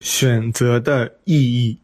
[0.00, 1.78] 选择的意义。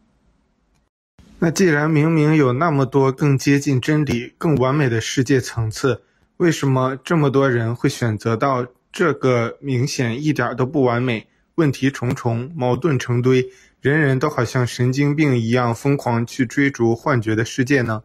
[1.39, 6.01] 那既然明明有那么多更接近真理、更完美的世界层次，
[6.37, 13.49] 为什么这么多人会选择到这个明显一点都不完美、问题重重、矛盾成堆、
[13.81, 18.03] 人人都好像神经病一样疯狂去追逐幻觉的世界呢？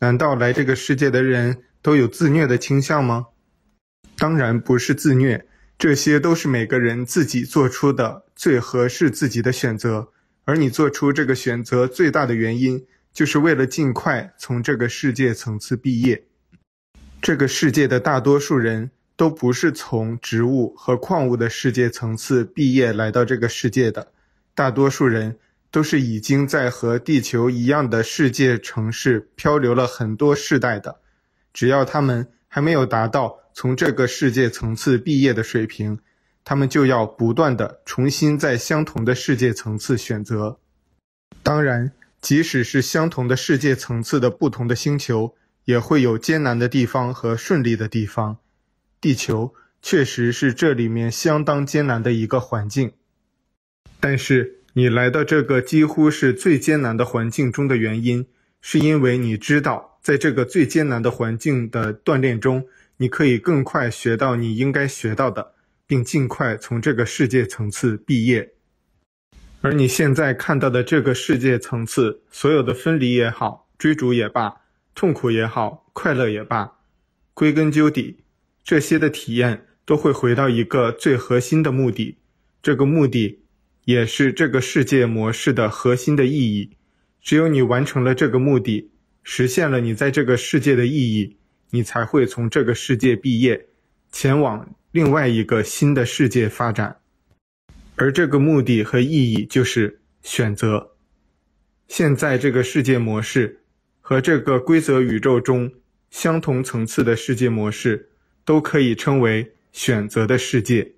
[0.00, 3.28] 难道来这个世界的人都有自虐的倾向吗？
[4.18, 5.46] 当然不是自虐，
[5.78, 10.08] 这些都是每个人自己做出的最合适自己的选择。
[10.44, 16.22] 而你做出这个选择最大的原因，就是为了尽快从这个世界层次毕业。
[17.22, 24.08] 这个世界的大多数人都不是从植物和矿物的世界层次毕业来到这个世界的，
[24.54, 25.38] 大多数人
[25.70, 31.00] 都是已经在和地球一样的世界城市漂流了很多世代的。
[31.54, 36.00] 只要他们还没有达到从这个世界层次毕业的水平，
[36.44, 40.58] 他们就要不断地重新在相同的世界层次选择。
[41.44, 48.38] 当然，即使是相同的世界层次的不同的星球，也会有艰难的地方和顺利的地方。
[49.00, 52.92] 地球确实是这里面相当艰难的一个环境。
[54.00, 58.26] 但是，你来到这个几乎是最艰难的环境中的原因，
[58.60, 62.66] 是因为你知道，在这个最艰难的环境的锻炼中，
[63.04, 65.52] 你可以更快学到你应该学到的。
[65.86, 68.54] 并尽快从这个世界层次毕业，
[69.60, 74.50] 而你现在看到的这个世界层次，所有的分离也好，追逐也罢，
[74.94, 76.72] 痛苦也好，快乐也罢，
[77.34, 78.16] 归根究底，
[78.64, 82.16] 这些的体验都会回到一个最核心的目的，
[82.62, 83.44] 这个目的
[83.84, 86.70] 也是这个世界模式的核心的意义。
[87.20, 88.90] 只有你完成了这个目的，
[89.22, 91.36] 实现了你在这个世界的意义，
[91.74, 93.66] 你才会从这个世界毕业，
[94.12, 94.76] 前往。
[94.92, 96.98] 另外一个新的世界发展，
[97.96, 100.92] 而这个目的和意义就是选择。
[101.88, 103.64] 现在这个世界模式
[104.00, 105.68] 和这个规则宇宙中
[106.12, 108.08] 相同层次的世界模式，
[108.44, 110.92] 都可以称为选择的世界。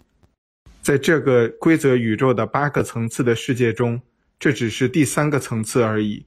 [0.83, 4.03] 在这个规则宇宙的八个层次的世界中，
[4.39, 6.27] 这只是第三个层次而已。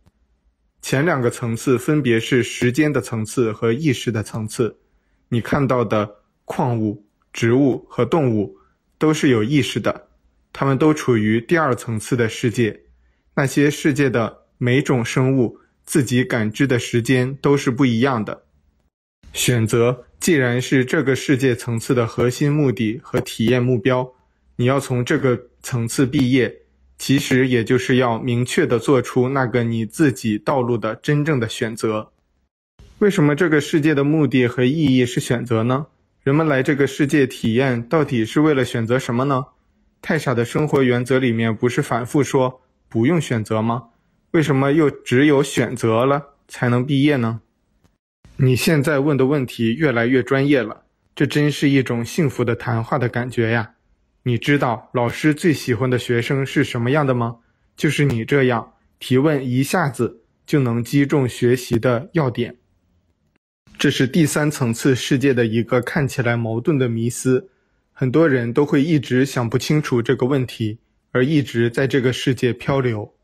[0.82, 4.78] 前两个层次分别是时间的层次和意识的层次。
[5.30, 7.06] 你看到的矿物。
[7.32, 8.58] 植物和动物
[8.98, 10.08] 都是有意识的，
[10.52, 12.82] 它们都处于第二层次的世界。
[13.36, 18.46] 那些世界的每种生物自己感知的时间都是不一样的。
[19.32, 24.12] 选择既然是这个世界层次的核心目的和体验目标，
[24.56, 26.59] 你要从这个层次毕业，
[27.00, 32.12] 其实也就是要明确的做出那个你自己道路的真正的选择。
[33.00, 35.88] 为什么这个世界的目的和意义是选择呢？
[36.22, 39.46] 人们来这个世界体验，到底是为了选择什么呢？
[40.02, 43.86] 太傻的生活原则里面不是反复说不用选择吗？
[44.32, 47.40] 为什么又只有选择了才能毕业呢？
[48.36, 50.84] 你现在问的问题越来越专业了，
[51.16, 53.72] 这真是一种幸福的谈话的感觉呀！
[54.24, 57.38] 你知道老师最喜欢的学生是什么样的吗？
[57.78, 62.58] 就是你这样提问，一下子就能击中学习的要点。
[63.78, 67.50] 这是第三层次世界的一个看起来矛盾的迷思，
[67.94, 70.80] 很多人都会一直想不清楚这个问题，
[71.12, 73.16] 而一直在这个世界漂流。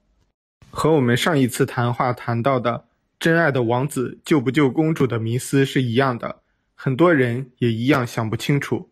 [0.69, 2.85] 和我们上一次谈话谈到的
[3.19, 6.41] 真爱的王子救不救公主的迷思是一样的，
[6.73, 8.89] 很多人也一样想不清楚，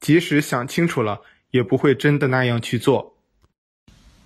[0.00, 1.20] 即使想清楚了，
[1.54, 3.16] 也不会真的那样去做。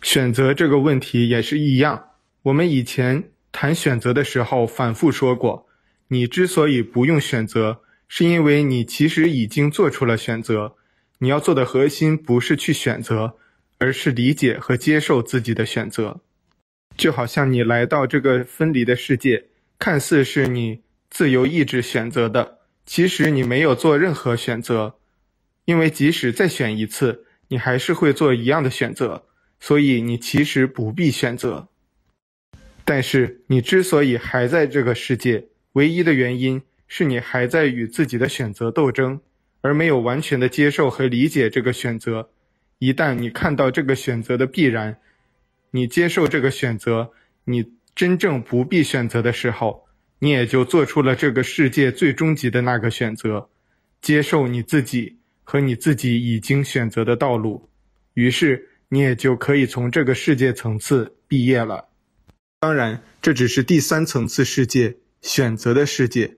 [0.01, 3.23] 选择这个问题也是一样，我们以前
[3.53, 5.69] 谈选择的时候反复说过。
[6.09, 10.77] 你之所以不用选择，是因为你其实已经做出了选择。
[11.19, 13.35] 你要做的核心不是去选择，
[13.77, 16.23] 而是理解和接受自己的选择。
[16.97, 19.45] 就好像你来到这个分离的世界，
[19.79, 24.95] 看似是你自由意志选择的，其实你没有做任何选择，
[25.69, 29.27] 因为即使再选一次，你还是会做一样的选择，
[29.61, 31.69] 所以你其实不必选择。
[32.87, 39.21] 但是你之所以还在这个世界，唯一的原因是你还在与自己的选择斗争，
[39.61, 42.31] 而没有完全的接受和理解这个选择。
[42.79, 44.97] 一旦你看到这个选择的必然，
[45.73, 47.13] 你接受这个选择，
[47.45, 49.85] 你真正不必选择的时候，
[50.21, 53.51] 你也就做出了这个世界最终极的那个选择，
[54.01, 55.18] 接受你自己
[55.51, 57.71] 和你自己已经选择的道路。
[58.13, 61.89] 于是你也就可以从这个世界层次毕业了。
[62.61, 64.99] 当然，这只是第三层次世界。
[65.23, 66.37] 选择的世界，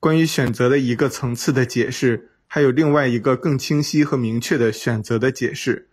[0.00, 5.88] 关于选择的一个层次的解释，还有另外一个更清晰和明确的选择的解释。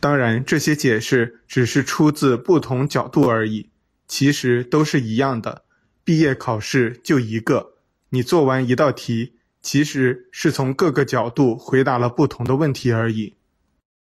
[0.00, 3.68] 当然，这些解释只是出自不同角度而已，
[4.08, 5.64] 其实都是一样的。
[6.04, 7.74] 毕业考试就一个，
[8.10, 9.34] 你做完一道题，
[9.66, 13.34] 其实是从各个角度回答了不同的问题而已。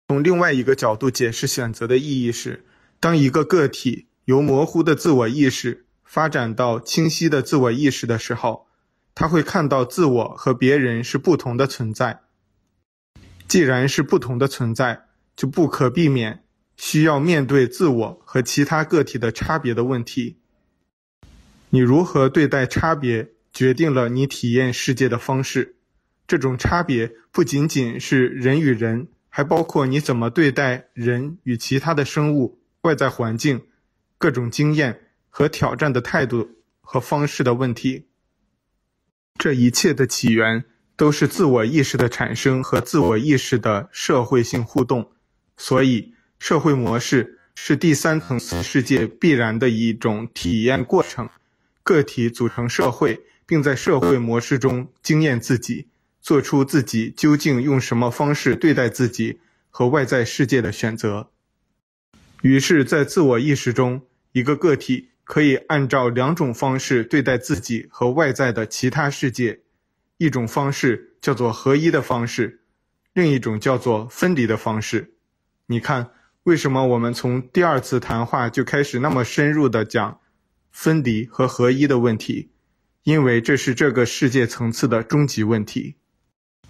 [0.08, 2.66] 从另外一个角度解释选择的意义是，
[3.00, 8.66] 当一个个体由模糊的自我意识发展到清晰的自我意识的时候，
[9.14, 12.22] 他会看到自我和别人是不同的存在。
[13.48, 15.04] 既然是不同的存在，
[15.36, 16.44] 就不可避免
[16.76, 20.38] 需要面对自我和其他个体的差别的问题。
[21.70, 25.76] 你如何对待差别，决定了你体验世界的方式。
[26.28, 33.62] 这种差别不仅仅是人与人，还包括你怎么对待人与其他的生物、外在环境、
[34.18, 36.50] 各种经验和挑战的态度
[36.80, 38.08] 和方式的问题。
[39.38, 40.64] 这一切的起源
[40.96, 45.12] 都是自我意识的产生和自我意识的社会性互动。
[45.58, 51.30] 所以，社会模式是第三层次世界必然的一种体验过程。
[51.84, 53.20] 个体组成社会，
[53.52, 55.90] 并在社会模式中经验自己，
[56.22, 61.32] 做出自己究竟用什么方式对待自己和外在世界的选择。
[62.44, 69.60] 于是，在自我意识中，一个个体可以按照两种方式对待自己和外在的其他世界。
[70.16, 72.62] 一种方式叫做合一的方式，
[73.12, 75.16] 另一种叫做分离的方式。
[75.66, 76.12] 你看，
[76.44, 80.22] 为什么我们从第二次谈话就开始那么深入地讲
[80.72, 82.48] 分离和合一的问题？
[83.04, 85.96] 因为这是这个世界层次的终极问题。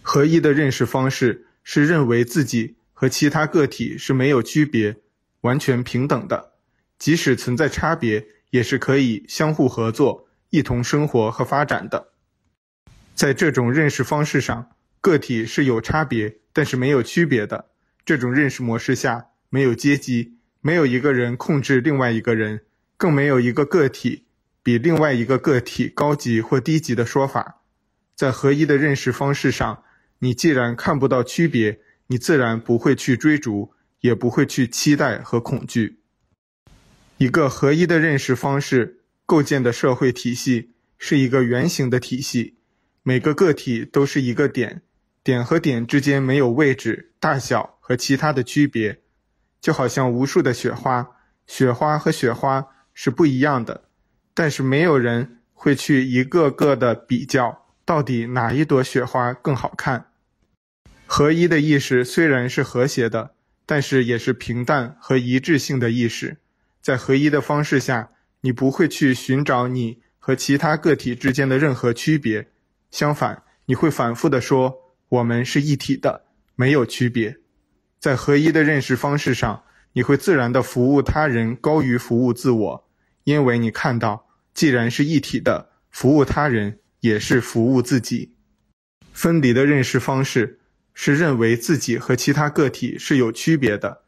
[0.01, 4.95] 合一的认识方式是认为自己和其他个体是没有区别、
[5.41, 6.53] 完全平等的，
[6.97, 12.09] 即使存在差别，也是可以相互合作、一同生活和发展的。
[13.13, 17.69] 在这种认识方式上，个体是有差别，但是没有区别的。
[18.03, 22.61] 这种认识模式下，没有阶级，没有一个人控制另外一个人，
[22.97, 24.25] 更没有一个个体
[24.63, 27.61] 比另外一个个体高级或低级的说法。
[28.15, 29.83] 在合一的认识方式上，
[30.19, 35.99] 你既然看不到区别，你自然不会去追逐，也不会去期待和恐惧。
[37.17, 42.57] 一个合一的认识方式构建的社会体系是一个圆形的体系，
[43.03, 44.81] 每个个体都是一个点。
[45.23, 49.01] 点和点之间没有位置、大小和其他的区别，
[49.61, 51.07] 就好像无数的雪花，
[51.45, 52.65] 雪花和雪花
[52.95, 53.83] 是不一样的，
[54.41, 60.07] 但是没有人会去一个个的比较，到底哪一朵雪花更好看。
[61.05, 63.35] 合一的意识虽然是和谐的，
[63.67, 66.37] 但是也是平淡和一致性的意识。
[66.81, 68.09] 在合一的方式下，
[68.41, 72.47] 你不会去寻找你和其他个体之间的任何区别，
[72.89, 74.75] 相反，你会反复地说。
[75.09, 76.23] 我们是一体的，
[76.55, 77.37] 没有区别。
[77.99, 79.61] 在合一的认识方式上，
[79.93, 82.89] 你会自然地服务他人高于服务自我，
[83.23, 88.33] 因为你看到，既然是一体的，服务他人也是服务自己。
[89.13, 90.59] 分离的认识方式
[90.93, 94.03] 是认为自己和其他个体是有区别的，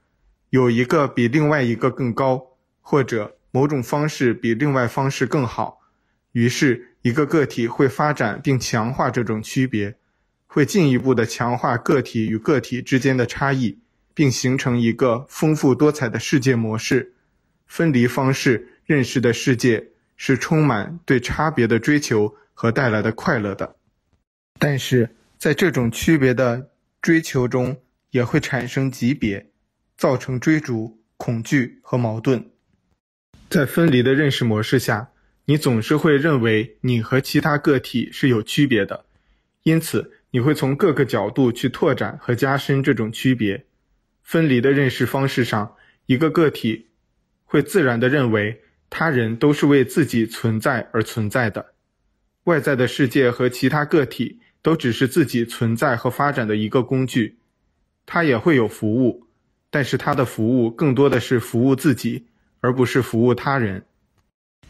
[0.50, 5.80] 有一个比另外一个更高，或者某种方式比另外方式更好，
[6.31, 9.95] 于是一个个体会发展并强化这种区别。
[10.45, 13.80] 会进一步的强化个体与个体之间的差异，
[14.13, 17.16] 并形成一个丰富多彩的世界模式。
[17.66, 19.83] 分离方式认识的世界
[20.25, 23.75] 是充满对差别的追求和带来的快乐的，
[24.57, 26.69] 但是在这种区别的
[27.01, 27.75] 追求中，
[28.11, 29.45] 也会产生级别，
[29.97, 32.49] 造成追逐、恐惧和矛盾。
[33.49, 35.09] 在分离的认识模式下，
[35.44, 39.03] 你总是会认为你和其他个体是有区别的，
[39.63, 43.65] 因此，你会从各个角度去拓展和加深这种区别。
[44.21, 45.75] 分离的认识方式上，
[46.06, 46.87] 一个个体
[47.44, 48.61] 会自然地认为
[48.95, 51.73] 他人都是为自己存在而存在的，
[52.44, 57.40] 外在的世界和其他个体都只是自己存在和发展的一个工具。
[58.06, 59.26] 他也会有服务，
[59.71, 62.28] 但是他的服务更多的是服务自己，
[62.59, 63.83] 而不是服务他人。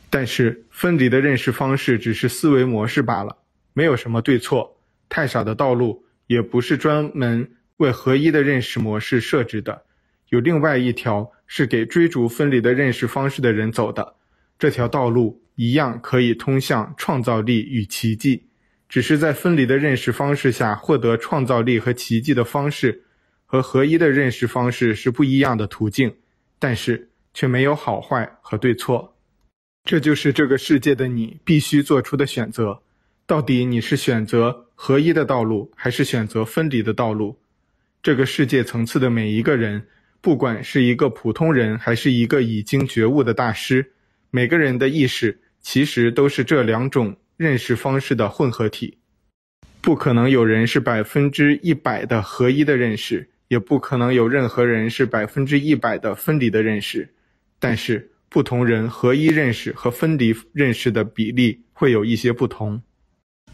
[0.09, 3.39] 但是分离的认识方式只是思维模式罢了，
[3.73, 4.79] 没有什么对错。
[5.09, 9.83] 太少的道路也不是专门为合一的认识模式设置的，
[10.29, 14.15] 有另外一条是给追逐分离的认识方式的人走的。
[14.57, 18.47] 这条道路一样可以通向创造力与奇迹，
[18.89, 23.03] 只是在分离的认识方式下获得创造力和奇迹的方式
[23.45, 26.15] 和合一的认识方式是不一样的途径，
[26.57, 29.15] 但是却没有好坏和对错。
[29.83, 32.81] 这就是这个世界的你必须做出的选择。
[33.27, 37.37] 到底你是选择合一的道路，还是选择分离的道路？
[38.01, 39.85] 这个世界层次的每一个人，
[40.23, 43.85] 不管是一个普通人，还是一个已经觉悟的大师，
[44.31, 48.97] 每个人的意识其实都是这两种认识方式的混合体。
[49.81, 57.13] 不可能有人是百分之一百的合一的认识，也不可能有任何人是百分之一百的分离的认识。
[57.59, 62.81] 但是，不同人合一认识和分离认识的比例会有一些不同。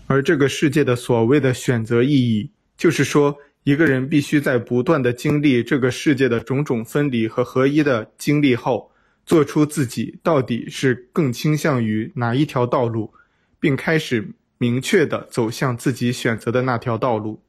[0.05, 8.91] 而这个世界的所谓的选择意义，就是说，一个人必须在不断的经历这个世界的种种分离和合一的经历后，
[9.25, 13.13] 做出自己到底是更倾向于哪一条道路，
[13.59, 17.41] 并开始明确的走向自己选择的那条道路。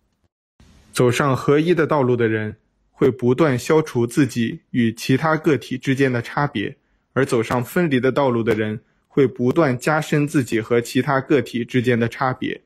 [0.93, 2.57] 走上合一的道路的人，
[2.91, 6.75] 会不断消除自己与其他个体之间的差别；
[7.13, 12.61] 而走上分离的道路的人，会不断加深自己和其他个体之间的差别。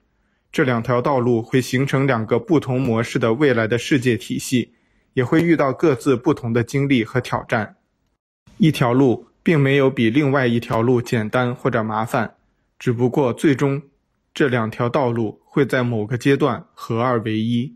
[0.55, 4.71] 这两条道路会形成两个不同模式的未来的世界体系，
[5.15, 7.75] 也会遇到各自不同的经历和挑战。
[8.59, 12.37] 一条路并没有比另外一条路简单或者麻烦，
[12.79, 13.83] 只不过最终
[14.33, 17.75] 这两条道路会在某个阶段合二为一。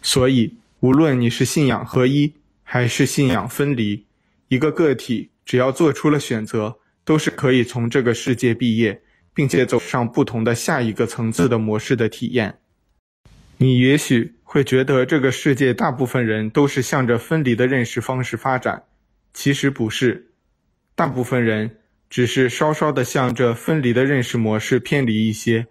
[0.00, 4.06] 所以，无论你是信仰合一还是信仰分离，
[4.46, 9.02] 一个个体只要做出了选择，都是可以从这个世界毕业。
[9.38, 12.58] 并且走上不同的下一个层次的模式的体验。
[13.58, 18.82] 你也许会觉得这个世界大部分人都是向着分离的认识方式发展，
[19.32, 20.32] 其实不是，
[20.96, 21.78] 大部分人
[22.10, 25.68] 只是稍稍的向着分离的认识模式偏离一些。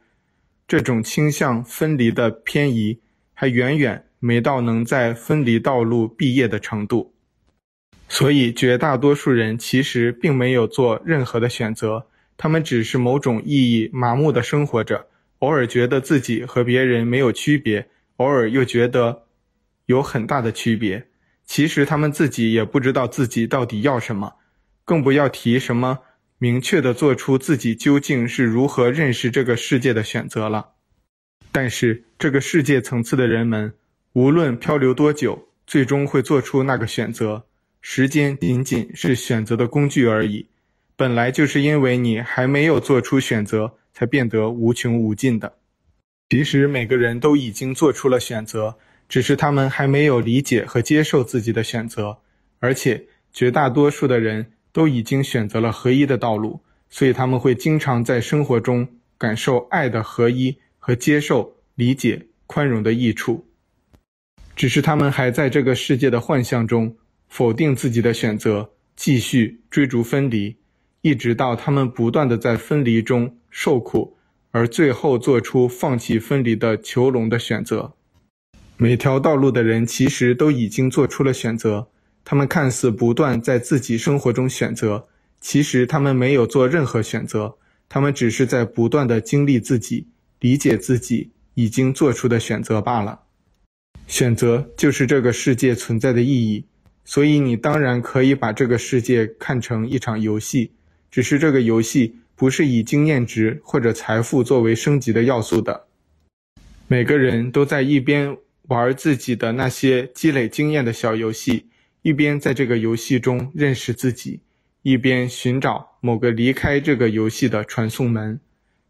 [0.66, 3.02] 这种倾向分离的偏移
[3.34, 7.14] 还远远没到能在分离道路毕业的程度。
[8.08, 12.08] 所以绝大多数人其实并没有做任何的选择。
[12.38, 15.08] 他们只是某种意义麻木地生活着，
[15.40, 19.24] 偶尔觉得自己和别人没有区别，偶尔又觉得
[19.88, 21.08] 有很大的区别。
[21.46, 24.36] 其实他们自己也不知道自己到底要什么，
[24.86, 26.00] 更不要提什么
[26.38, 30.74] 明确地做出自己究竟是如何认识这个世界的选择了。
[31.52, 33.74] 但是这个世界层次的人们，
[34.14, 37.46] 无论漂流多久，最终会做出那个选择。
[37.82, 40.48] 时间仅仅是选择的工具而已。
[40.98, 45.54] 本来就是因为你还没有做出选择，才变得无穷无尽的。
[46.32, 48.76] 其实每个人都已经做出了选择，
[49.08, 52.18] 只是他们还没有理解和接受自己的选择。
[52.60, 58.88] 而且绝大多数的人都已经选择了合一的道路，所以他们会经常在生活中
[59.20, 63.46] 感受爱的合一和接受、理解、宽容的益处。
[64.56, 70.58] 只是他们还在这个世界的幻象中否定自己的选择，继续追逐分离。
[71.08, 74.18] 一直到他们不断的在分离中受苦，
[74.52, 77.94] 而最后做出放弃分离的囚笼的选择。
[78.76, 81.88] 每条道路的人其实都已经做出了选择，
[82.26, 85.08] 他们看似不断在自己生活中选择，
[85.40, 87.56] 其实他们没有做任何选择，
[87.88, 90.08] 他们只是在不断的经历自己、
[90.42, 93.22] 理解自己已经做出的选择罢了。
[94.08, 96.66] 选择就是这个世界存在的意义，
[97.06, 100.74] 所以你当然可以把这个世界看成一场游戏。
[101.10, 105.88] 只是这个游戏不是以经验值或者财富作为升级的要素的。
[106.88, 108.38] 每个人都在一边
[108.68, 111.66] 玩自己的那些积累经验的小游戏，
[112.02, 114.42] 一边在这个游戏中认识自己，
[114.84, 118.40] 一边寻找某个离开这个游戏的传送门。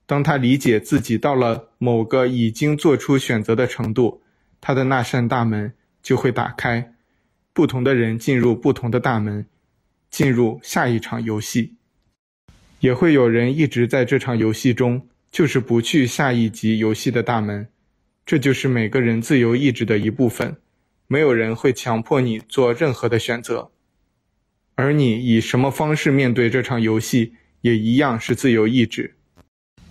[0.06, 4.22] 当他理解自己到了某个已经做出选择的程度，
[4.60, 6.94] 他的那扇大门就会打开，
[7.54, 9.46] 不同的人进入不同的大门，
[10.12, 11.77] 进入下一场游戏。
[12.80, 17.68] 也会有人一直在这场游戏中，就是不去下一级游戏的大门。
[18.26, 20.58] 这就是每个人自由意志的一部分。
[21.08, 23.72] 没有人会强迫你做任何的选择，
[24.76, 27.32] 而你以什么方式面对这场游戏，
[27.62, 29.16] 也一样是自由意志。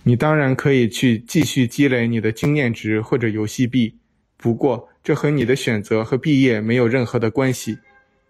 [0.03, 3.95] 你当然可以去继续积累你的经验值或者游戏币，
[4.37, 7.79] 不过这和你的选择和毕业没有任何的关系。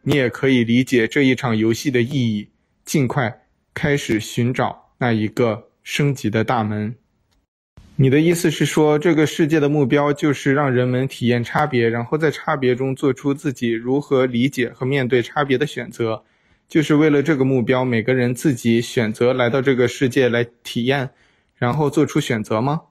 [0.04, 2.48] 你也可以理解这一场游戏的意义，
[2.86, 3.47] 尽快。
[3.78, 6.96] 开始寻找那一个升级的大门。
[7.96, 16.24] 你的意思是说，这个世界的目标就是让人们体验差别，然后在差别中做出自己如何理解和面对差别的选择，
[16.68, 21.12] 就是为了这个目标，每个人自己选择来到这个世界来体验，
[21.56, 22.82] 然后做出选择吗？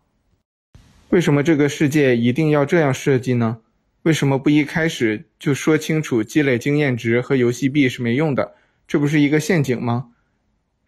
[1.09, 3.59] 为什么这个世界一定要这样设计呢？
[4.02, 8.55] 为什么不一开始就说清楚积累经验值和游戏币是没用的？
[8.87, 10.11] 这不是一个陷阱吗？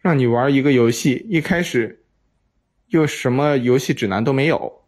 [0.01, 2.03] 让你玩一个游戏，一开始
[2.87, 4.83] 又什么游戏指南都没有。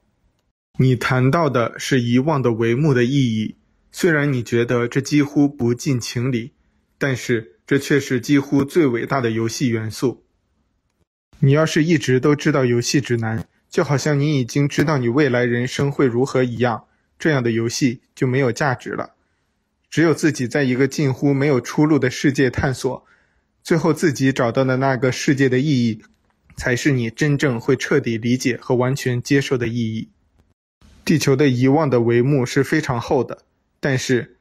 [0.79, 3.57] 你谈到的是遗忘的帷幕的意义，
[3.91, 6.53] 虽然你觉得这几乎不近情理，
[6.97, 10.23] 但是这却是几乎最伟大的游戏元素。
[11.39, 16.85] 你要是一直都知道游戏指南，就好像你已经知道你未来人生会如何一样，
[17.19, 19.15] 这样的游戏就没有价值了。
[19.89, 23.05] 只有自己在一个近乎没有出路的世界探索，
[23.63, 26.01] 最后自己找到的那个世界的意义，
[26.55, 30.09] 才是你真正会彻底理解和完全接受的意义。
[31.03, 33.43] 地球的遗忘的帷幕是非常厚的，
[33.79, 34.37] 但是，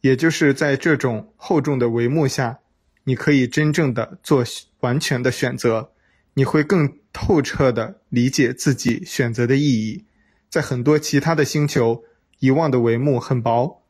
[0.00, 2.58] 也就是在这种厚重的帷幕下，
[3.04, 4.44] 你可以真正的做
[4.80, 5.92] 完全的选择，
[6.34, 10.04] 你会更透彻的理解自己选择的意义。
[10.48, 12.02] 在很多其他的星球，
[12.38, 13.82] 遗忘的帷幕很薄。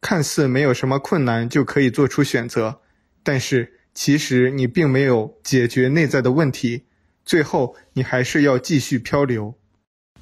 [0.00, 2.80] 看似没有什么困难就可以做出选择，
[3.22, 6.82] 但是其实你并没有解决内在的问题，
[7.24, 9.54] 最后你还是要继续漂流。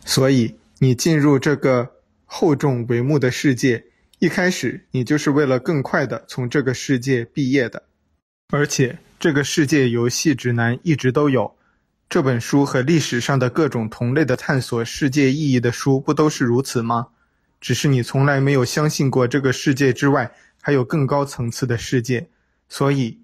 [0.04, 1.90] 所以你进入这个
[2.24, 3.84] 厚重帷幕的世界，
[4.18, 7.82] 一开始你就是为了更快地从这个世界毕业的。
[8.50, 11.56] 而且这个世界游戏指南一直都有，
[12.10, 17.06] 这本书和历史上的各种同类的探索世界意义的书不都是如此吗？
[17.60, 22.28] 只是你从来没有相信过这个世界之外还有更高层次的世界，
[22.68, 23.20] 所以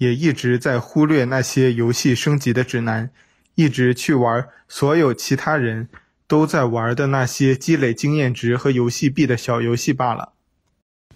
[0.00, 3.10] 也一直在忽略那些游戏升级的指南，
[3.54, 5.90] 一直去玩所有其他人
[6.26, 10.32] 都在玩的那些积累经验值和游戏币的小游戏罢了。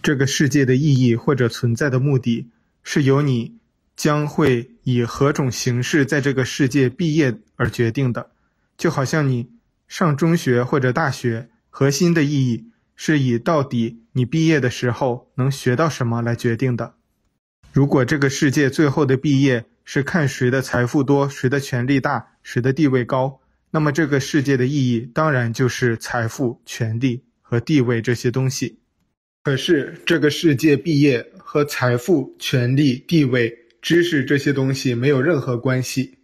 [0.03, 2.51] 这个世界的意义或者存在的目的，
[2.83, 3.57] 是由你
[3.97, 8.33] 将会以何种形式在这个世界毕业而决定的，
[8.77, 9.49] 就好像你
[9.89, 11.49] 上中学或者大学。
[11.71, 16.97] 核心的意义是以到底你毕业的时候能学到什么来决定的。
[17.75, 23.41] 如果这个世界最后的毕业是看谁的财富多、谁的权力大、谁的地位高，
[23.73, 28.79] 那么这个世界的意义当然就是财富、权力和地位这些东西。
[29.43, 33.53] 可是这个世界毕业和财富、权力、地位、
[33.83, 36.19] 知识这些东西没有任何关系，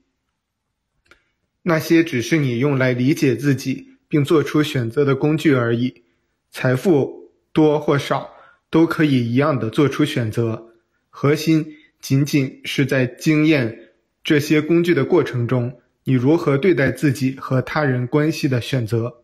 [1.62, 3.88] 那些只是你用来理解自己。
[4.10, 6.02] 并做出选择的工具而已，
[6.50, 8.28] 财富多或少
[8.68, 10.69] 都可以一样的做出选择。
[11.10, 13.78] 核心仅仅是在经验
[14.24, 19.22] 这些工具的过程中，你如何对待自己和他人关系的选择。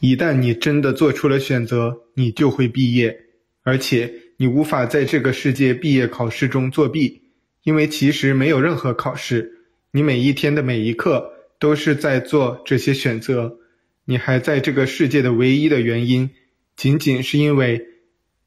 [0.00, 3.24] 一旦你真的做出了选择，你就会毕业，
[3.62, 7.22] 而且你无法在这个世界毕业考试中作弊，
[7.64, 13.58] 因为其实没有任何考试，你每一天的每一刻都是在做这些选择。
[14.04, 16.30] 你还在这个世界的唯一的原因，
[16.76, 17.84] 仅仅是因为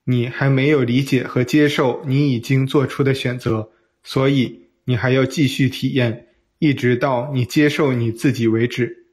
[0.04, 3.70] 你还没有理解和接受你已经做出的选择，
[4.04, 6.28] 所以你还要继续体验，
[6.60, 9.06] 一直到你接受你自己为止。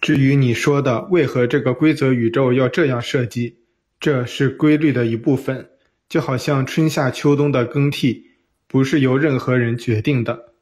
[0.00, 3.56] 至于你说的为何这个规则宇宙要这样设计，
[3.98, 5.68] 这是规律的一部分，
[6.08, 8.26] 就好像春夏秋冬的更替
[8.66, 10.52] 不是由任何人决定的。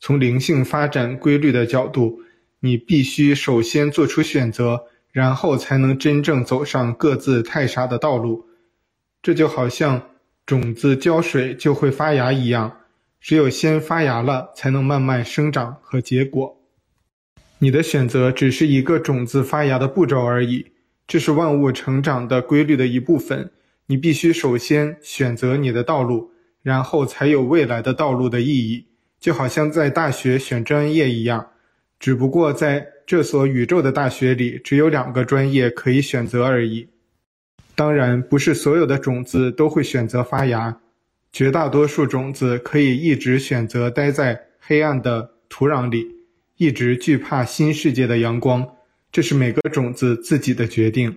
[0.00, 2.22] 从灵性发展规律的角度。
[2.60, 8.45] 你必须首先做出选择，然后才能真正走上各自太傻的道路。
[9.26, 10.00] 这就好像
[10.46, 12.76] 种子浇水就会发芽一样，
[13.20, 16.56] 只有先发芽了，才能慢慢生长和结果。
[17.58, 20.66] 你的选择只是一个种子发芽的步骤而已，
[21.08, 23.50] 这是万物成长的规律的一部分。
[23.86, 26.30] 你必须首先选择你的道路，
[26.62, 28.86] 然后才有未来的道路的意义。
[29.18, 31.48] 就好像在大学选专业一样。
[31.98, 36.86] 只不过在这所宇宙的大学里，只有两个专业可以选择而已。
[37.76, 40.80] 当然，不是所有的种子都会选择发芽，
[41.30, 46.06] 绝大多数种子可以一直选择待在黑暗的土壤里，
[46.56, 48.66] 一直惧怕新世界的阳光。
[49.12, 51.14] 这是每个种子自己的决定。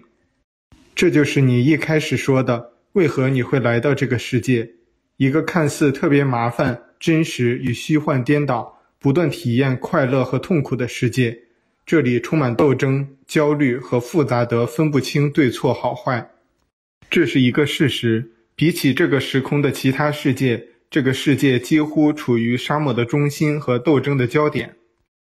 [0.94, 4.70] 这就是你一开始说的，为何你会来到这个世界，
[5.16, 8.78] 一个看似特别麻烦、真实与虚幻颠倒。
[9.00, 11.40] 不断体验快乐和痛苦的世界，
[11.86, 16.30] 这里充满斗争、焦虑和复杂得分不清对错好坏。
[17.10, 18.32] 这是一个事实。
[18.56, 24.76] 比起这个时空的其他世界，这个世界几乎处于沙漠的中心和斗争的焦点。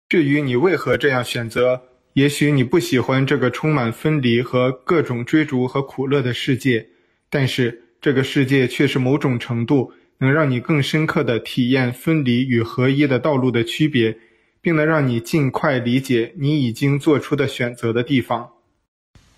[0.09, 1.81] 至于你为何这样选择，
[2.13, 6.87] 也许你不喜欢这个充满分离和各种追逐和苦乐的世界，
[7.29, 9.91] 但是这个世界却是某种程度。
[10.19, 14.17] 能让你更深刻地体验分离与合一的道路的区别，
[14.63, 18.49] 并能让你尽快理解你已经做出的选择的地方。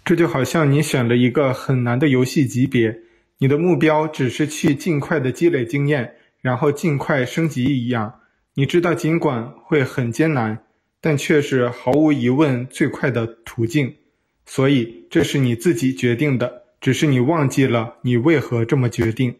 [0.09, 2.99] 这就好像你选了一个很难的游戏级别，
[3.37, 8.11] 你的目标只是去尽快的积累经验，然后尽快升级一样。
[8.55, 10.63] 你知道，尽管会很艰难，
[10.99, 13.93] 但却是毫无疑问最快的途径。
[14.47, 19.35] 所以，这是你自己决定的，只是你忘记了你为何这么决定。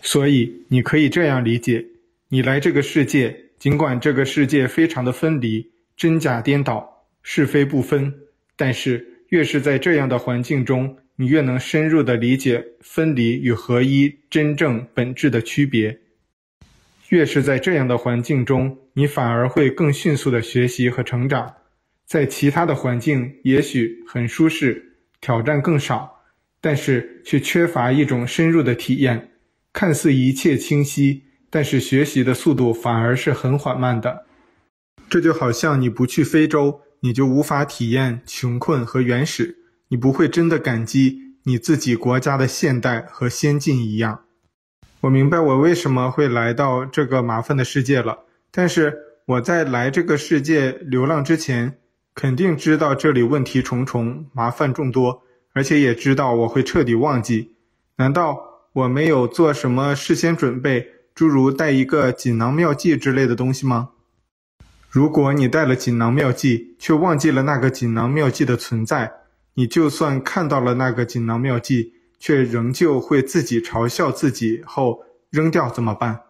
[0.00, 1.84] 所以你可以这样理解：
[2.30, 8.10] 你来这个世界，尽管这个世界非常的分离，真假颠倒，是非不分，
[8.56, 15.98] 但是越是在这样的环境中，你越能深入地理解分离与合一真正本质的区别。
[17.08, 21.50] 越是在这样的环境中，你反而会更迅速地学习和成长。
[22.04, 26.20] 在其他的环境，也许很舒适，挑战更少，
[26.60, 29.30] 但是却缺乏一种深入的体验。
[29.72, 34.26] 看似一切清晰，但是学习的速度反而是很缓慢的。
[35.08, 44.20] 这就好像你不去非洲，你就无法体验穷困和原始，你不会真的感激你自己国家的现代和先进一样。
[45.02, 51.78] 我明白我为什么会来到这个麻烦的世界了，但是我在来这个世界流浪之前，
[52.14, 57.54] 肯定知道这里问题重重，麻烦众多，而且也知道我会彻底忘记。
[57.96, 58.48] 难道？
[58.74, 63.90] 我没有做什么事先准备，诸如带一个锦囊妙计之类的东西吗？
[64.92, 69.10] 如果你带了锦囊妙计，却忘记了那个锦囊妙计的存在，
[69.54, 76.20] 你就算看到了那个锦囊妙计，却仍旧会自己嘲笑自己后扔掉，怎么办？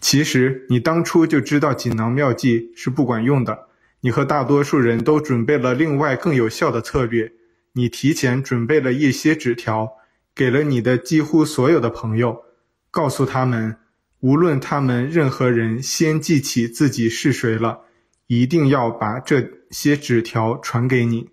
[0.00, 3.66] 其实你当初就知道锦囊妙计是不管用的，
[4.02, 7.32] 你和大多数人都准备了另外更有效的策略，
[7.72, 9.90] 你提前准备了一些纸条。
[10.36, 12.44] 给了你的几乎所有的朋友，
[12.92, 13.76] 告诉他们，
[14.22, 17.80] 无论他们任何人先记起自己是谁了，
[18.28, 21.28] 一定要把这些纸条传给你。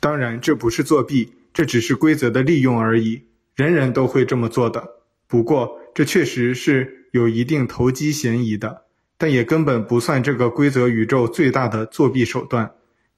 [0.00, 3.22] 当然，这不是作弊，这只是规则的利用而已，
[3.54, 4.84] 人人都会这么做的。
[5.28, 8.82] 不过，这确实是有一定投机嫌疑的，
[9.16, 12.70] 但也根本不算这个规则宇宙最大的作弊手段。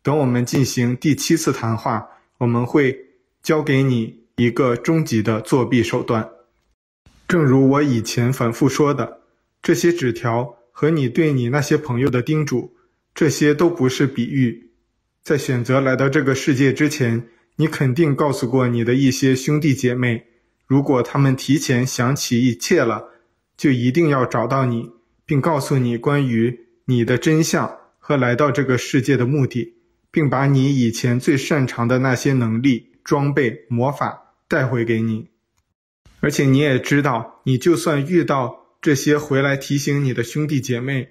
[0.03, 2.07] 等我们进行第七次谈话，
[2.39, 2.97] 我们会
[3.43, 4.21] 教给你。
[4.37, 6.27] 一个终极的作弊手段，
[7.31, 9.21] 正如我以前反复说的，
[9.63, 12.75] 这些纸条和你对你那些朋友的叮嘱，
[13.15, 14.73] 这些都不是比喻。
[15.23, 20.27] 在选择来到这个世界之前，你肯定告诉过你的一些兄弟姐妹，
[20.67, 23.05] 如果他们提前想起一切了，
[23.57, 24.91] 就一定要找到你，
[25.25, 29.77] 并告诉你关于你的真相和来到这个世界的目的，
[30.11, 34.27] 并把你以前最擅长的那些能力、装备、魔法。
[34.49, 35.29] 带回给你，
[36.21, 41.09] 而且你也知道，你就算遇到这些回来提醒你的兄弟姐妹，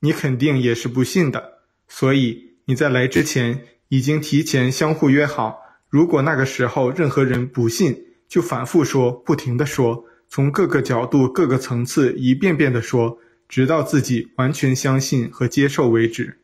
[0.00, 1.60] 你肯定也是不信的。
[1.88, 13.18] 所以你在来之前已经提前相互约好，如果那个时候任何人不信，就反复说，不停的说，从各个角度、各个层次一遍遍的说，
[13.48, 16.38] 直到自己完全相信和接受为止。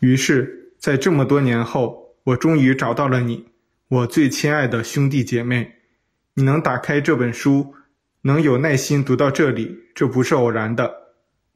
[0.00, 3.46] 于是，在这么多年后，我终于找到了你。
[3.88, 5.76] 我最亲爱的兄弟姐妹，
[6.38, 7.74] 你能打开这本书，
[8.22, 10.94] 能有耐心读到这里，这不是偶然的。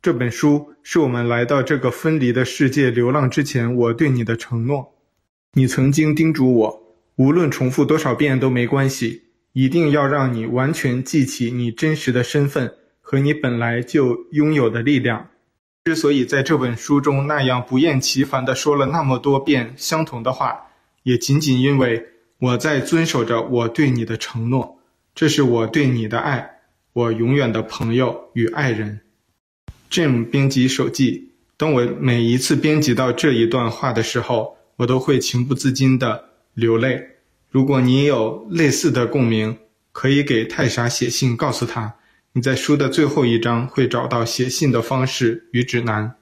[0.02, 4.92] 这本书是我们来到这个分离的世界流浪之前，我对你的承诺。
[5.52, 15.28] 你曾经叮嘱我，无论重复多少遍都没关系，一定要让你完全记起你真实的身份和你本来就拥有的力量。
[15.84, 20.66] 之所以在这本书中那样不厌其烦地说了那么多遍相同的话，
[21.04, 22.08] 也仅仅因为。
[22.42, 24.80] 我在遵守着我对你的承诺，
[25.14, 26.58] 这是我对你的爱，
[26.92, 29.00] 我永远的朋友与爱人。
[29.88, 31.30] Jim 编辑手记。
[31.56, 37.10] 当我每一次编辑到这一段话的时候，我都会情不自禁的流泪。
[37.48, 39.56] 如果你有类似的共鸣，
[39.92, 41.94] 可以给泰莎写信，告诉她
[42.32, 46.16] 你在书的最后一章会找到写信的方式与指南。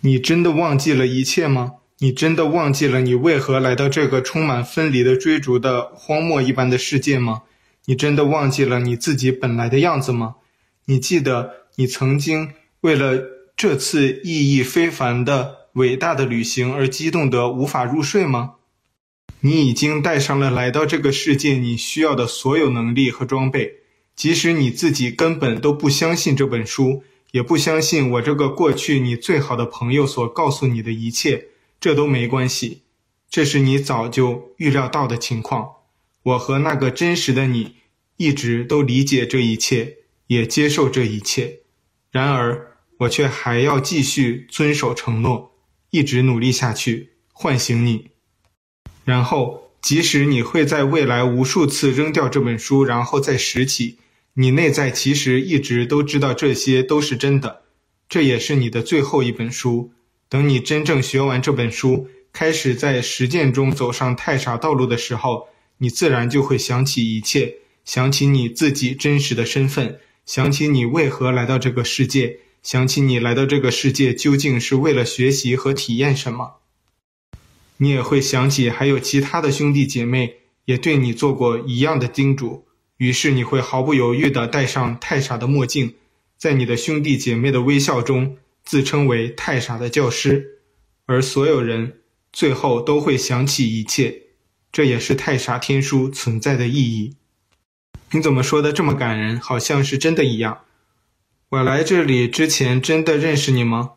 [0.00, 1.74] 你真的忘记了一切吗？
[2.02, 7.42] 你真的忘记了你为何来到这个充满分离的追逐的荒漠一般的世界吗？
[7.84, 10.36] 你真的忘记了你自己本来的样子吗？
[10.86, 13.22] 你记得你曾经为了
[13.54, 18.52] 这次意义非凡的伟大的旅行而激动得无法入睡吗？
[19.40, 23.74] 你已经带上了来到这个世界你需要的所有能力和装备，
[24.16, 31.48] 即使你自己根本都不相信这本书，也不相信我这个过去你最好的朋友所告诉你的一切。
[31.80, 32.82] 这都没关系，
[33.30, 35.76] 这是你早就预料到的情况。
[36.22, 37.76] 我和那个真实的你
[38.18, 41.60] 一直都理解这一切，也接受这一切。
[42.10, 45.52] 然而，我却还要继续遵守承诺，
[45.88, 48.10] 一直努力下去，唤醒你。
[49.06, 53.96] 然后，即使你会在未来无数次扔掉这本书，然后再拾起，
[54.34, 57.62] 你内在其实一直都知道这些都是真的。
[58.06, 59.92] 这也是你的最后一本书。
[60.30, 76.58] 等你真正学完这本书，开始在实践中走上太傻道路的时候，你自然就会想起一切，想起你自己真实的身份，想起你为何来到这个世界，想起你来到这个世界究竟是为了学习和体验什么。
[77.78, 82.66] 你也会想起还有其他的兄弟姐妹也对你做过一样的叮嘱，
[82.98, 85.94] 于是你会毫不犹豫地戴上太傻的墨镜，
[86.38, 88.36] 在你的兄弟姐妹的微笑中
[88.70, 90.60] 自称为太傻的教师，
[91.06, 92.02] 而所有人
[92.32, 94.22] 最后都会想起一切。
[94.70, 97.16] 这也是太傻天书存在的意义。
[98.12, 100.60] 你怎么说的这么感人，好像是真的一样？
[101.48, 103.94] 我来这里之前真的认识你吗？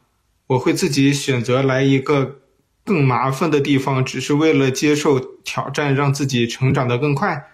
[0.48, 2.40] 我会自己选择来一个
[2.84, 7.52] 更麻烦的地方，只是为了接受挑战，让自己成长得更快。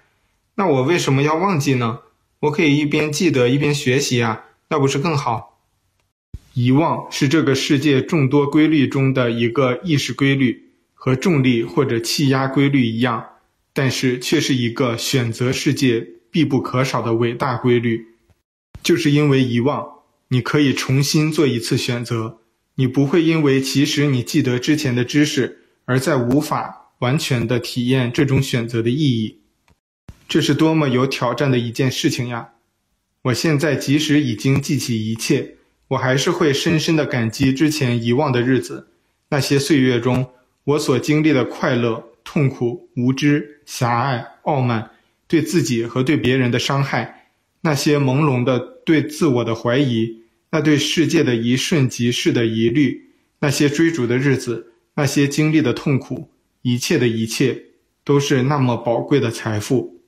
[0.56, 2.00] 那我为什么要忘记呢？
[2.40, 5.49] 我可以一边记得一边学习啊，那不是更好？
[6.62, 10.66] 遗忘是这个世界众多规律中的一个意识规律。
[11.02, 13.26] 和重力或者气压规律一样，
[13.72, 18.06] 但是却是一个选择世界必不可少的伟大规律。
[18.84, 19.88] 就是因为遗忘，
[20.28, 22.40] 你可以重新做一次选择。
[22.76, 29.40] 你不会因为其实你记得之前的知识，而再无法完全的体验这种选择的意义。
[30.28, 32.50] 这是多么有挑战的一件事情呀！
[33.22, 35.56] 我现在即使已经记起一切，
[35.90, 38.88] 我还是会深深的感激之前遗忘的日子，
[39.30, 40.26] 那些岁月中。
[40.66, 44.92] 我所经历的快乐、痛苦、无知、狭隘、傲慢，
[45.28, 50.22] 对自己和对别人的伤害，那些朦胧的对自我的怀疑，
[50.52, 56.30] 那对世界的一瞬即逝的疑虑，那些追逐的日子，那些经历的痛苦，
[56.62, 57.60] 一切的一切，
[58.04, 60.04] 都是那么宝贵的财富。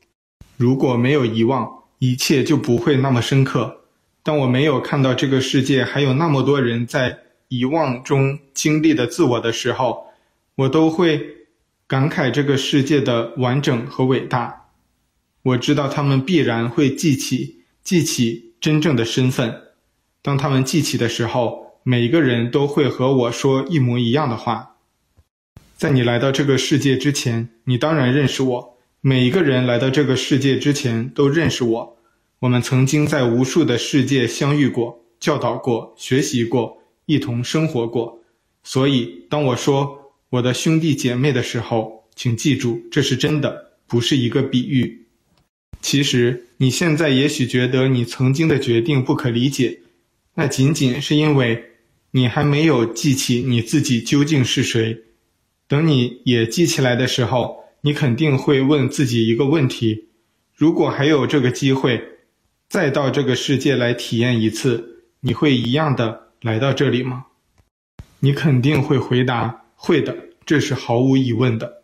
[0.58, 1.68] 如果没有遗忘，
[1.98, 3.81] 一切就不会那么深刻。
[4.24, 10.06] 当我没有看到这个世界还有那么多人在遗忘中经历的自我的时候，
[10.56, 11.20] 我都会
[11.88, 14.70] 感慨这个世界的完整和伟大。
[15.44, 19.54] 我知道他们必然会记起，记起真正的身份。
[20.22, 24.76] 当他们记起的时候，每一个人都会和我说一模一样的话。
[25.76, 28.78] 在你来到这个世界之前，你当然认识我。
[29.02, 31.98] 每一个人来到这个世界之前都认识我。
[32.42, 36.76] 我们曾经在无数的世界相遇过，教导过，学习过，
[37.06, 38.20] 一同生活过。
[38.64, 45.06] 所以，当我说，我的兄弟姐妹的时候，请记住，这是真的，不是一个比喻。
[45.82, 49.80] 其实你现在也许觉得你曾经的决定不可理解，
[50.34, 51.64] 那仅仅是因为
[52.10, 54.98] 你还没有记起你自己究竟是谁。
[55.68, 60.06] 等你也记起来的时候，你肯定会问自己一个问题：
[60.56, 62.02] 如果还有这个机会，
[62.72, 67.26] 再到这个世界来体验一次，你会一样的来到这里吗？
[68.22, 69.64] 你肯定会回答。
[69.76, 71.84] 会的，这是毫无疑问的。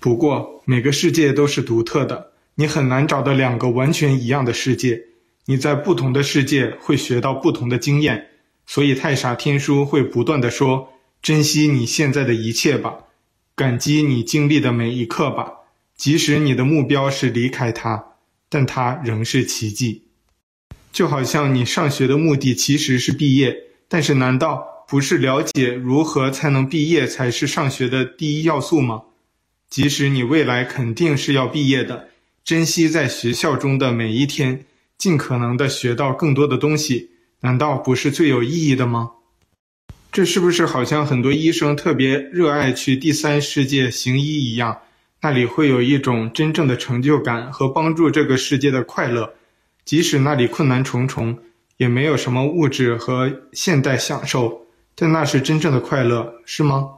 [0.00, 5.00] 不过，每个世界都是独特的，你很难找到两个完全一样的世界。
[5.46, 8.26] 你在不同的世界会学到不同的经验，
[8.66, 12.94] 所以太傻天书会不断的说：“珍惜你现在的一切吧，
[13.56, 15.50] 感激你经历的每一刻吧。
[15.96, 18.13] 即使你的目标是离开它，
[18.54, 20.04] 但它仍是奇迹。
[20.92, 23.56] 就好像你上学的目的其实是毕业，
[23.88, 29.02] 但是难道？”不是了解如何才能毕业才是上学的第一要素吗？
[29.70, 32.10] 即使你未来肯定是要毕业的，
[32.44, 34.66] 珍惜在学校中的每一天，
[34.98, 37.08] 尽可能的学到更多的东西，
[37.40, 39.12] 难道不是最有意义的吗？
[40.12, 44.82] 这是不是好像很多医生特别热爱去第三世界行医一样？
[45.24, 49.32] 那里会有一种真正的成就感和帮助这个世界的快乐，
[49.82, 51.38] 即使那里困难重重，
[51.78, 54.66] 也没有什么物质和现代享受。
[54.94, 56.90] 但那是真正的快乐，是吗？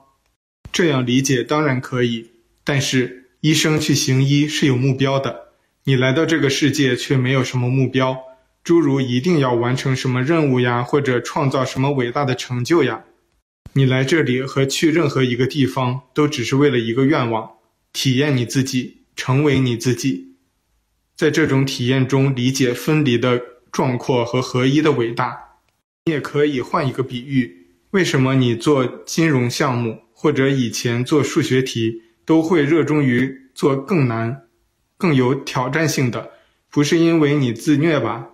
[0.72, 2.32] 这样理解当然可以，
[2.64, 5.52] 但是医生去行医是有目标的，
[5.84, 8.18] 你来到这个世界却没有什么目标，
[8.64, 13.04] 诸如一定要完成什么任务呀，或者创造什么伟大的成就呀。
[13.74, 17.52] 你来这里和去任何一个地方都只是为了一个愿望：
[17.96, 20.36] 体验你自己，成为你自己。
[21.16, 25.34] 在这种体验中，理解分离的壮阔和合一的伟大。
[26.04, 27.68] 你也可以换一个比喻。
[27.92, 34.42] 为什么你做金融项目或者以前做数学题都会热衷于做更难、
[34.98, 36.32] 更有挑战性的？
[36.68, 38.26] 不是因为你自虐吧？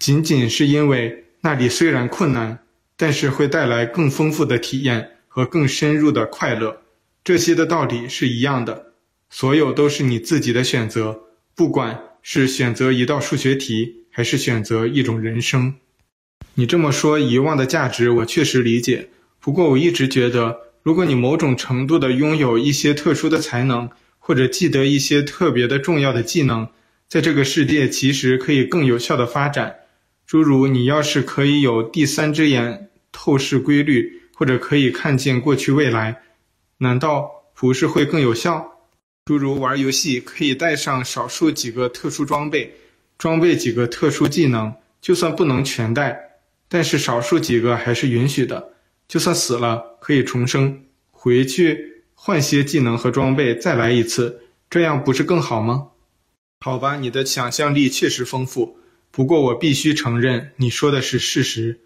[0.00, 2.58] 仅仅是因为那里虽然困难，
[2.96, 6.82] 但是会带来更丰富的体验和更深入的快乐。
[7.22, 8.92] 这些的道理是一样的，
[9.28, 11.20] 所有都是你自己的选择，
[11.54, 15.74] 不管是选择一道数学题，还是选择一种人生。
[16.54, 19.08] 你这么说，遗忘的价值我确实理解。
[19.38, 26.68] 不过我一直觉得，如果你某种程度的拥有一些特殊的才能，或者记得一些特别的重要的技能，
[27.08, 29.76] 在这个世界其实可以更有效的发展。
[30.26, 36.20] 诸如你要是可以有第三只眼透视规律，或者可以看见过去未来，
[36.82, 38.66] 难道不是会更有效？
[39.26, 42.74] 诸如玩游戏可以带上少数几个特殊装备，
[43.18, 46.38] 装备几个特殊技能，就算不能全带，
[46.70, 48.72] 但是少数几个还是允许的。
[49.06, 54.40] 就算死了可以重生，回去换些技能和装备再来一次，
[54.70, 55.88] 这样不是更好吗？
[56.60, 58.78] 好吧，你的想象力确实丰富，
[59.10, 61.80] 不过我必须承认你说的是事实，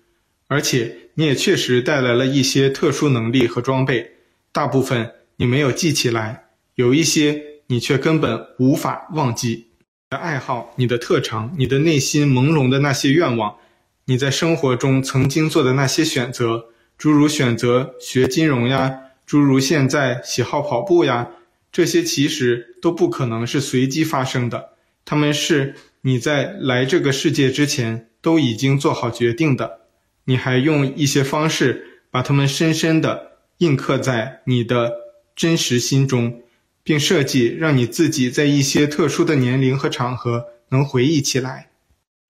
[0.47, 4.14] 而且你也确实带来了一些特殊能力和装备，
[4.55, 6.45] 大部分你没有记起来。
[6.77, 13.57] 有一些你却根本无法忘记，你的爱好、你的特长、你的内心朦胧的那些愿望，
[14.05, 21.31] 你在生活中曾经做的那些选择，诸如选择学金融呀，诸如现在喜好跑步呀，
[21.73, 24.71] 这些其实都不可能是随机发生的，
[25.05, 29.81] 他们是你在来这个世界之前都已经做好决定的，
[30.27, 33.34] 你还用一些方式把它们深深的
[33.65, 34.93] 印刻在你的
[35.35, 36.41] 真实心中。
[36.87, 41.71] 并设计让你自己在一些特殊的年龄和场合能回忆起来。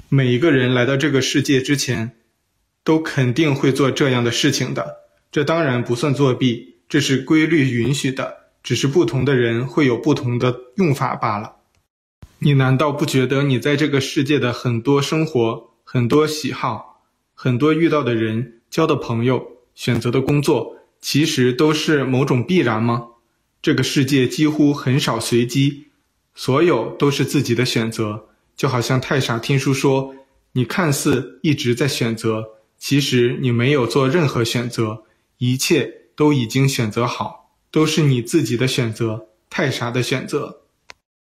[0.08, 2.12] 每一个人来到这个世界之前，
[2.84, 4.98] 都肯定会做这样的事情的。
[5.32, 11.56] 这当然不算作弊，这是规律允许的，只是不同的人会有不同的用法罢了。
[12.38, 17.02] 你难道不觉得你在这个世界的很多生活、很多喜好、
[17.34, 19.44] 很多遇到的人、交的朋友、
[19.74, 23.08] 选择的工作，其实都是某种必然吗？
[23.60, 25.88] 这个世界几乎很少随机，
[26.34, 28.28] 所有都是自己的选择。
[28.56, 30.14] 就好像太傻听书说
[30.52, 32.42] ：“你看似一直在选择，
[32.78, 35.02] 其实你没有做任何选择，
[35.36, 40.62] 一切都已经选择好，都是你自己的选择。”太傻的选择。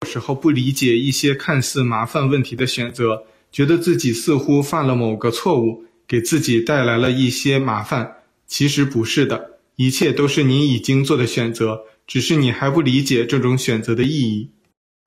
[0.02, 8.18] 有时候不理解一些看似麻烦问题的选择，觉得自己似乎犯了某个错误，给自己带来了一些麻烦。
[8.46, 11.82] 其实不是的，一切都是你已经做的选择。
[12.06, 14.50] 只是你还不理解这种选择的意义。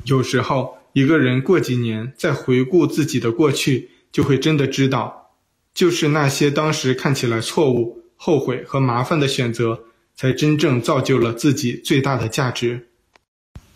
[0.06, 5.30] 有时候，一个人过几年再回顾自己的过去，就会真的知道，
[5.74, 9.78] 就是那些当时看起来错误、后悔和麻烦的选择，
[10.16, 12.88] 才真正造就了自己最大的价值。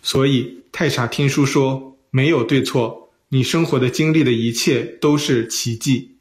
[0.02, 6.16] 所以，太傻听书说，没有对错，你生活的经历的一切都是奇迹，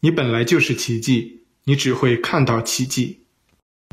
[0.00, 3.20] 你本来就是奇迹，你只会看到奇迹。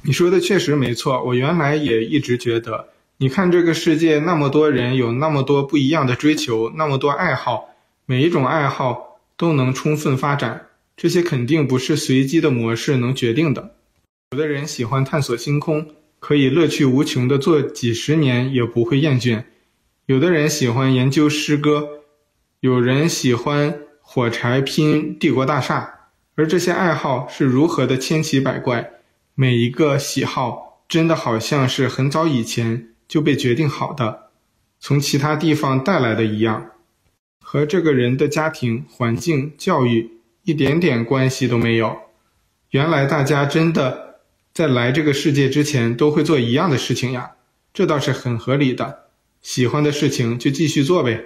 [0.08, 7.70] 你说的确实没错，我原来也一直觉得，你看这个世界那么多人，有那么多不一样的追求，那么多爱好，
[8.06, 13.72] 每一种爱好都能充分发展，这些肯定不是随机的模式能决定的。
[14.30, 15.88] 有的人喜欢探索星空，
[16.20, 19.44] 可以乐趣无穷的做几十年也不会厌倦；
[20.06, 21.90] 有的人喜欢研究诗歌，
[22.60, 25.92] 有人喜欢火柴拼帝国大厦，
[26.36, 28.92] 而这些爱好是如何的千奇百怪。
[29.38, 34.30] 每一个喜好真的好像是很早以前就被决定好的，
[34.80, 36.72] 从其他地方带来的一样，
[37.42, 40.10] 和这个人的家庭环境、教育
[40.44, 41.98] 一点点关系都没有。
[42.70, 44.22] 原来大家真的
[44.54, 47.32] 在来这个世界之前都会做一样的事情呀，
[47.74, 49.08] 这倒是很合理的。
[49.42, 51.22] 喜欢的事情就继续做呗。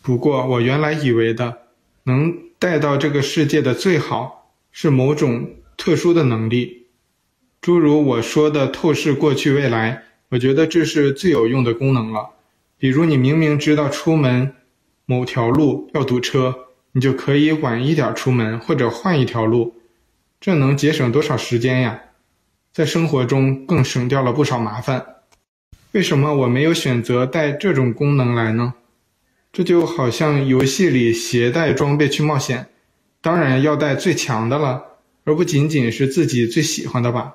[0.00, 1.58] 不过我原来以为的，
[2.04, 6.79] 能带到这个世界的最好是某种特殊的能力。
[7.60, 12.30] 诸如我说的透视过去未来，我觉得这是最有用的功能了。
[12.78, 14.54] 比如你明明知道出门
[15.04, 16.54] 某条路要堵车，
[16.92, 19.74] 你就可以晚一点出门或者换一条路，
[20.40, 22.00] 这能节省多少时间呀？
[22.72, 25.04] 在生活中更省掉了不少麻烦。
[25.92, 28.72] 为什么我没有选择带这种功能来呢？
[29.52, 32.68] 这就好像游戏里携带装备去冒险，
[33.20, 34.82] 当然要带最强的了，
[35.24, 37.34] 而不仅仅是自己最喜欢的吧。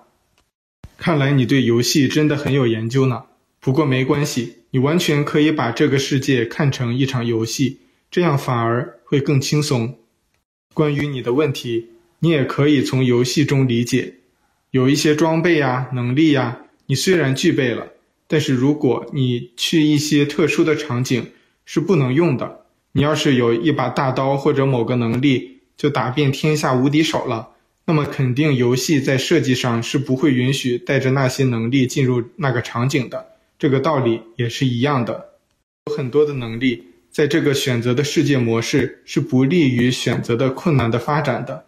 [0.97, 3.23] 看来你对游戏真的很有研究呢。
[3.59, 7.79] 不过没关系，你完全可以把这个世界看成一场游戏，
[8.11, 9.97] 这样反而会更轻松。
[10.73, 11.87] 关于你的问题，
[12.19, 14.15] 你也可以从游戏中理解。
[14.71, 17.87] 有一些装备呀、能力呀，你虽然具备了，
[18.27, 21.31] 但是如果你去一些特殊的场景
[21.65, 22.65] 是不能用的。
[22.91, 27.49] 你要是有一把大刀或者某个能力，就打遍天下无敌手了。
[27.87, 33.27] 那么肯定，游戏在设计上是不会允许带着那些能力进入那个场景的。
[33.59, 35.25] 这个道理也是一样的。
[35.85, 41.63] 有很多的能力，在这个选择的世界模式是不利于选择的困难的发展的。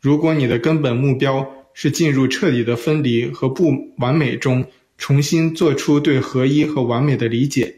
[0.00, 4.64] 如果你的根本目标是进入彻底的分离和不完美中，
[4.96, 7.74] 重新做出对合一和完美的理解，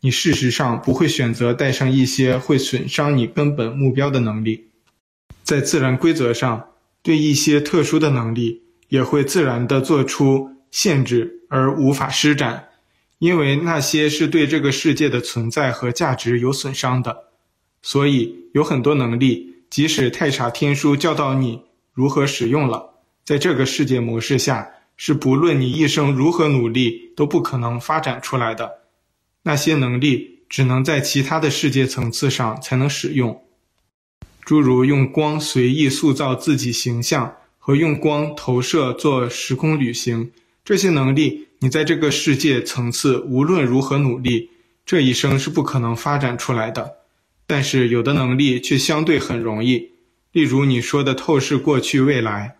[0.00, 4.64] 你事实上不会选择带上一些会损伤你根本目标的能力。
[5.44, 6.68] 在自然规则上，
[7.08, 12.68] 对一些特殊的能力也会自然地做出限制而无法施展，
[13.18, 17.30] 因为那些是对这个世界的存在和价值有损伤的。
[17.80, 21.62] 所以有很多能力，即使太傻天书教导你
[21.94, 22.90] 如何使用了，
[23.24, 28.70] 在这个世界模式下，是不论你一生如何努力都不可能发展出来的。
[29.44, 33.40] 那些能力只能在其他的世界层次上才能使用，
[34.48, 40.30] 诸如用光随意塑造自己形象和用光投射做时空旅行，
[40.64, 44.48] 这些能力你在这个世界层次无论如何努力，
[44.86, 46.94] 这一生是不可能发展出来的。
[47.46, 49.90] 但是有的能力却相对很容易，
[50.32, 52.56] 例如你说的透视过去未来。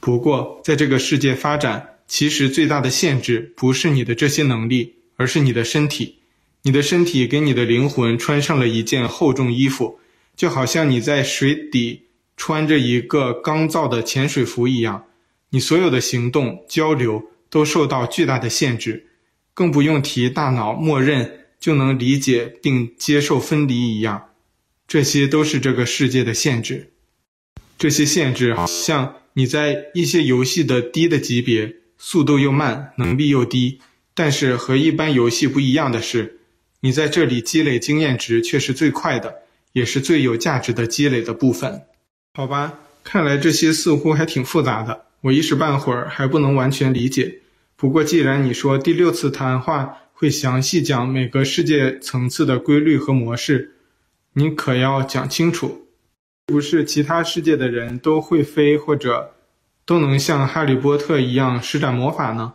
[0.00, 6.20] 不过，在这个世界发展，其实最大的限制不是你的这些能力，而是你的身体。
[6.62, 9.98] 你的身体给你的灵魂穿上了一件厚重衣服，
[10.36, 12.02] 就好像你在水底
[12.36, 15.04] 穿着一个钢造的潜水服一样。
[15.50, 19.06] 你所有的行动、交流都受到巨大的限制，
[19.54, 24.30] 更不用提大脑默认就能理解并接受分离一样。
[24.88, 26.92] 这些都是这个世界的限制。
[27.78, 29.16] 这些限制好像。
[29.34, 33.80] 你在一些游戏的低的级别，速度又慢，能力又低，
[34.12, 36.40] 但是和一般游戏不一样的是，
[36.80, 39.41] 你在这里积累经验值却是最快的，
[39.72, 41.82] 也是最有价值的积累的部分。
[42.34, 47.40] 好吧，看来这些似乎还挺复杂的，我一时半会儿还不能完全理解。
[47.76, 53.72] 不过既然你说第六次谈话会详细讲每个世界层次的规律和模式，
[54.34, 55.86] 你可要讲清楚。
[56.46, 59.34] 不是其他世界的人都会飞，或者
[59.84, 62.54] 都能像哈利波特一样施展魔法呢？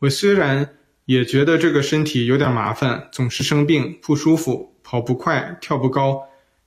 [0.00, 6.22] 我虽然也觉得这个身体有点麻烦，总是生病、不舒服、跑不快、跳不高，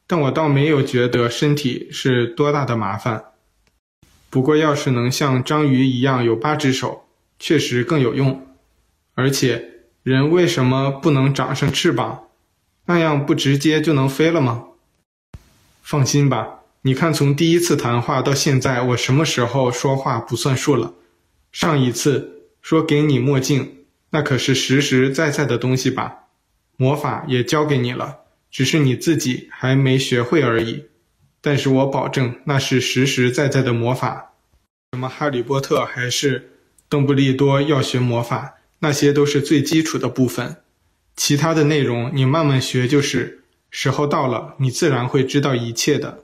[0.08, 3.26] 但我倒没有觉得身体是多大的麻烦。
[4.30, 7.04] 不过，要是能像章鱼一样有八只手，
[7.38, 8.48] 确实更有用。
[9.16, 9.70] 而且，
[10.04, 12.28] 人为什么不能长上翅膀？
[12.86, 14.66] 那样不直接就能飞了吗？
[15.82, 16.60] 放心吧。
[16.84, 20.94] 你看，从第一次谈话到现在，我什么时候说话不算数了？
[21.52, 23.78] 上一次说给你墨镜，
[24.12, 26.28] 那可是实实在在的东西吧？
[26.78, 28.20] 魔法也交给你了，
[28.52, 30.86] 只是你自己还没学会而已。
[31.42, 34.34] 但是我保证，那是实实在在的魔法。
[34.92, 36.52] 什么哈利波特还是
[36.90, 40.58] 邓布利多要学魔法，那些都是最基础的部分，
[41.16, 43.44] 其他的内容你慢慢学就是。
[43.70, 46.24] 时候到了，你自然会知道一切的。